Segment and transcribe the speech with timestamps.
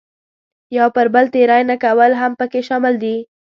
[0.77, 3.15] یو پر بل تېری نه کول هم پکې شامل دي.